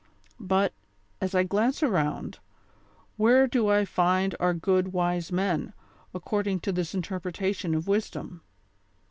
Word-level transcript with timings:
But, 0.39 0.73
as 1.21 1.35
I 1.35 1.43
glance 1.43 1.83
around, 1.83 2.39
where 3.17 3.45
do 3.45 3.67
I 3.69 3.85
find 3.85 4.33
our 4.39 4.51
good 4.51 4.93
wise 4.93 5.31
men, 5.31 5.73
according 6.11 6.61
to 6.61 6.71
this 6.71 6.95
interpretation 6.95 7.75
of 7.75 7.85
wis 7.87 8.09
dom 8.09 8.41